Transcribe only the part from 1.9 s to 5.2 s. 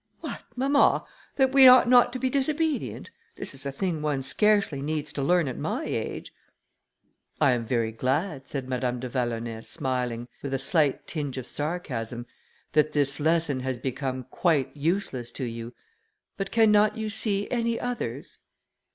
to be disobedient? this is a thing one scarcely needs